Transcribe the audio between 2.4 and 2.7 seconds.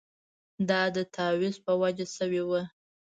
وه.